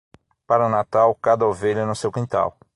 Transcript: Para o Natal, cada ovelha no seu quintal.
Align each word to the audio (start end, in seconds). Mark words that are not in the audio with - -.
Para 0.47 0.65
o 0.65 0.69
Natal, 0.69 1.13
cada 1.13 1.45
ovelha 1.45 1.85
no 1.85 1.93
seu 1.95 2.11
quintal. 2.11 2.57